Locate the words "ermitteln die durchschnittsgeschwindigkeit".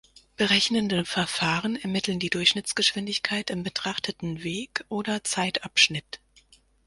1.75-3.51